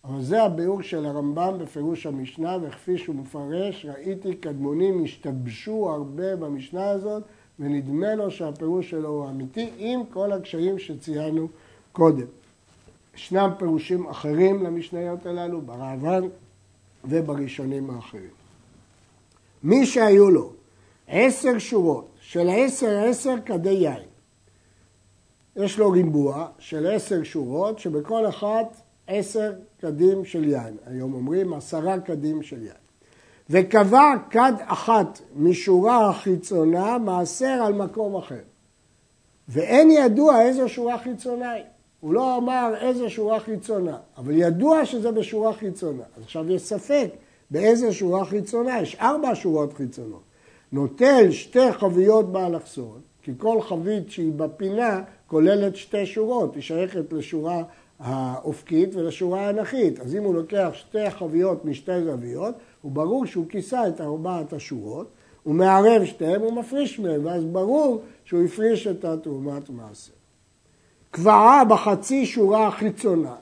אבל 0.03 0.22
זה 0.22 0.43
הביאור 0.43 0.81
של 0.81 1.05
הרמב"ם 1.05 1.57
בפירוש 1.60 2.05
המשנה, 2.05 2.57
וכפי 2.62 2.98
שהוא 2.98 3.15
מפרש, 3.15 3.86
ראיתי 3.86 4.36
קדמונים 4.36 5.03
השתבשו 5.03 5.89
הרבה 5.89 6.36
במשנה 6.36 6.89
הזאת, 6.89 7.24
ונדמה 7.60 8.15
לו 8.15 8.31
שהפירוש 8.31 8.89
שלו 8.89 9.10
הוא 9.10 9.29
אמיתי, 9.29 9.69
עם 9.77 10.05
כל 10.05 10.31
הקשיים 10.31 10.79
שציינו 10.79 11.48
קודם. 11.91 12.25
ישנם 13.15 13.51
פירושים 13.60 14.10
אחרים 14.10 14.63
למשניות 14.63 15.25
הללו, 15.25 15.62
ברעב"ן 15.62 16.24
ובראשונים 17.05 17.89
האחרים. 17.89 18.29
מי 19.63 19.86
שהיו 19.86 20.29
לו 20.29 20.51
עשר 21.07 21.60
שורות 21.60 22.07
של 22.19 22.50
עשר 22.51 23.03
עשר 23.03 23.36
כדי 23.45 23.69
יין, 23.69 24.03
יש 25.55 25.79
לו 25.79 25.91
ריבוע 25.91 26.48
של 26.60 26.91
עשר 26.91 27.24
שורות 27.24 27.79
שבכל 27.79 28.29
אחת 28.29 28.82
עשר 29.07 29.53
כדים 29.79 30.25
של 30.25 30.43
יין. 30.43 30.77
היום 30.86 31.13
אומרים 31.13 31.53
עשרה 31.53 32.00
כדים 32.00 32.43
של 32.43 32.63
יין. 32.63 32.83
וקבע 33.50 34.13
כד 34.29 34.53
אחת 34.65 35.19
משורה 35.36 36.10
החיצונה 36.10 36.98
מעשר 36.98 37.63
על 37.65 37.74
מקום 37.74 38.15
אחר. 38.15 38.41
ואין 39.48 39.91
ידוע 39.91 40.41
איזו 40.41 40.69
שורה 40.69 40.98
חיצונה 40.98 41.51
היא. 41.51 41.63
הוא 42.00 42.13
לא 42.13 42.38
אמר 42.38 42.74
איזו 42.81 43.10
שורה 43.10 43.39
חיצונה, 43.39 43.98
אבל 44.17 44.33
ידוע 44.36 44.86
שזה 44.86 45.12
בשורה 45.12 45.53
חיצונה. 45.53 46.03
אז 46.17 46.24
עכשיו 46.24 46.51
יש 46.51 46.62
ספק 46.62 47.07
באיזה 47.51 47.93
שורה 47.93 48.25
חיצונה, 48.25 48.81
יש 48.81 48.95
ארבע 48.95 49.31
שורות 49.33 49.74
חיצונות. 49.74 50.24
נוטל 50.72 51.31
שתי 51.31 51.72
חביות 51.72 52.31
באלכסון, 52.31 53.01
כי 53.21 53.32
כל 53.38 53.62
חבית 53.62 54.12
שהיא 54.12 54.32
בפינה 54.32 55.01
כוללת 55.27 55.75
שתי 55.75 56.06
שורות, 56.06 56.56
היא 56.56 56.63
שייכת 56.63 57.13
לשורה 57.13 57.63
האופקית 58.03 58.95
ולשורה 58.95 59.47
האנכית. 59.47 59.99
אז 59.99 60.15
אם 60.15 60.23
הוא 60.23 60.35
לוקח 60.35 60.69
שתי 60.73 61.09
חביות 61.09 61.65
משתי 61.65 62.03
זוויות, 62.03 62.55
הוא 62.81 62.91
ברור 62.91 63.25
שהוא 63.25 63.45
כיסה 63.49 63.87
את 63.87 64.01
ארבעת 64.01 64.53
השורות, 64.53 65.07
הוא 65.43 65.55
מערב 65.55 66.05
שתיהם, 66.05 66.41
הוא 66.41 66.53
מפריש 66.53 66.99
מהם, 66.99 67.25
ואז 67.25 67.45
ברור 67.45 68.01
שהוא 68.25 68.43
הפריש 68.43 68.87
את 68.87 69.05
התרומת 69.05 69.69
מעשר. 69.69 70.13
קבעה 71.11 71.65
בחצי 71.65 72.25
שורה 72.25 72.67
החיצונה, 72.67 73.35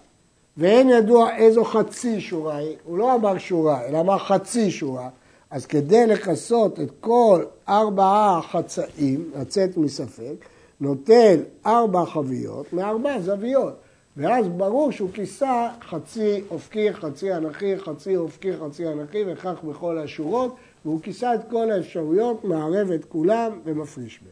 ואין 0.58 0.90
ידוע 0.90 1.36
איזו 1.36 1.64
חצי 1.64 2.22
שורה 2.22 2.56
היא, 2.56 2.76
הוא 2.86 2.98
לא 2.98 3.16
אמר 3.16 3.38
שורה, 3.38 3.86
אלא 3.86 4.00
אמר 4.00 4.18
חצי 4.18 4.72
שורה, 4.72 5.10
אז 5.50 5.66
כדי 5.66 6.08
לכסות 6.08 6.80
את 6.80 6.92
כל 7.00 7.44
ארבעה 7.70 8.38
החצאים, 8.38 9.32
לצאת 9.40 9.78
מספק, 9.78 10.46
נוטל 10.82 11.40
ארבע 11.66 12.06
חביות 12.06 12.74
מארבע 12.74 13.20
זוויות. 13.20 13.74
ואז 14.18 14.48
ברור 14.48 14.92
שהוא 14.92 15.10
כיסה 15.14 15.70
חצי 15.82 16.42
אופקי, 16.50 16.94
חצי 16.94 17.34
אנכי, 17.34 17.80
חצי 17.80 18.18
אופקי, 18.18 18.58
חצי 18.58 18.88
אנכי, 18.88 19.24
וכך 19.28 19.64
בכל 19.64 19.98
השורות, 19.98 20.56
והוא 20.86 21.02
כיסה 21.02 21.36
את 21.36 21.40
כל 21.50 21.72
האפשרויות, 21.72 22.44
מערב 22.44 22.92
את 22.92 23.06
כולם 23.06 23.60
ומפריש 23.64 24.20
בהם. 24.20 24.32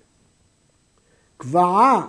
קבעה 1.37 2.07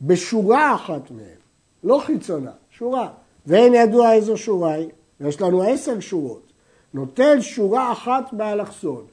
בשורה 0.00 0.74
אחת 0.74 1.10
מהם, 1.10 1.38
לא 1.84 2.02
חיצונה, 2.06 2.52
שורה, 2.70 3.08
ואין 3.46 3.74
ידוע 3.74 4.12
איזו 4.12 4.36
שורה 4.36 4.72
היא, 4.72 4.88
יש 5.20 5.40
לנו 5.40 5.62
עשר 5.62 6.00
שורות, 6.00 6.52
נוטל 6.94 7.40
שורה 7.40 7.92
אחת 7.92 8.32
באלכסון. 8.32 9.04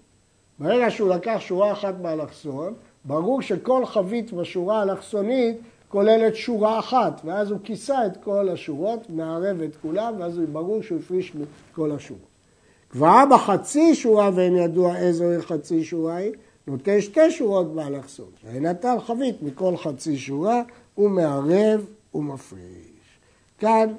ברגע 0.59 0.91
שהוא 0.91 1.09
לקח 1.09 1.37
שורה 1.39 1.71
אחת 1.71 1.93
באלכסון, 1.95 2.73
ברור 3.05 3.41
שכל 3.41 3.85
חבית 3.85 4.33
בשורה 4.33 4.79
האלכסונית 4.79 5.57
כוללת 5.91 6.35
שורה 6.35 6.79
אחת, 6.79 7.21
ואז 7.25 7.51
הוא 7.51 7.59
כיסה 7.63 8.05
את 8.05 8.17
כל 8.23 8.49
השורות, 8.49 9.09
מערב 9.09 9.61
את 9.61 9.75
כולם, 9.81 10.13
ואז 10.19 10.39
ברור 10.51 10.81
שהוא 10.81 10.99
הפריש 10.99 11.33
מכל 11.35 11.91
השורות. 11.91 12.31
כבר 12.89 13.23
בחצי 13.31 13.95
שורה 13.95 14.29
ואין 14.35 14.55
ידוע 14.55 14.97
איזו 14.97 15.25
חצי 15.39 15.83
שורה 15.83 16.15
היא, 16.15 16.31
נוטה 16.67 17.01
שתי 17.01 17.31
שורות 17.31 17.75
באלכסון. 17.75 18.29
נטל 18.53 18.99
חבית 18.99 19.43
מכל 19.43 19.77
חצי 19.77 20.17
שורה, 20.17 20.61
הוא 20.95 21.09
מערב 21.09 21.85
ומפריש. 22.13 23.19
כאן, 23.59 23.93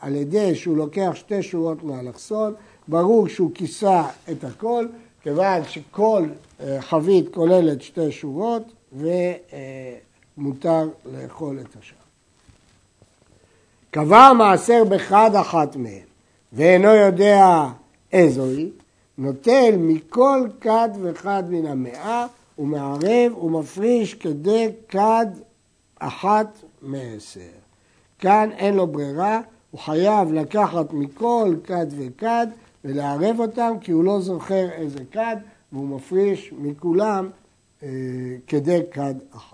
על 0.00 0.14
ידי 0.14 0.54
שהוא 0.54 0.76
לוקח 0.76 1.12
שתי 1.14 1.42
שורות 1.42 1.82
מאלכסון, 1.82 2.54
ברור 2.88 3.28
שהוא 3.28 3.50
כיסה 3.54 4.04
את 4.30 4.44
הכל, 4.44 4.86
כיוון 5.22 5.64
שכל 5.64 6.24
אה, 6.60 6.80
חבית 6.80 7.34
כוללת 7.34 7.82
שתי 7.82 8.12
שורות, 8.12 8.62
ו... 8.92 9.08
מותר 10.36 10.88
לאכול 11.04 11.60
את 11.60 11.76
השאר. 11.80 11.96
קבע 13.90 14.32
מעשר 14.32 14.84
בחד 14.88 15.30
אחת 15.34 15.76
מהן, 15.76 16.06
ואינו 16.52 16.88
יודע 16.88 17.66
איזו 18.12 18.44
היא, 18.44 18.70
נוטל 19.18 19.74
מכל 19.78 20.48
כד 20.60 20.88
וכד 21.02 21.42
מן 21.48 21.66
המאה, 21.66 22.26
ומערב 22.58 23.38
ומפריש 23.42 24.14
כדי 24.14 24.68
כד 24.88 25.26
אחת 25.98 26.58
מעשר. 26.82 27.40
כאן 28.18 28.50
אין 28.56 28.74
לו 28.74 28.86
ברירה, 28.86 29.40
הוא 29.70 29.80
חייב 29.80 30.32
לקחת 30.32 30.92
מכל 30.92 31.54
כד 31.64 31.86
וכד 31.90 32.46
ולערב 32.84 33.40
אותם, 33.40 33.72
כי 33.80 33.92
הוא 33.92 34.04
לא 34.04 34.20
זוכר 34.20 34.70
איזה 34.72 34.98
כד, 35.10 35.36
והוא 35.72 35.88
מפריש 35.88 36.52
מכולם 36.58 37.30
אה, 37.82 37.88
כדי 38.46 38.80
כד 38.90 39.14
אחת. 39.36 39.51